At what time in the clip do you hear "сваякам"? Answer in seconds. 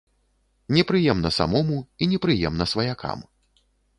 2.75-3.19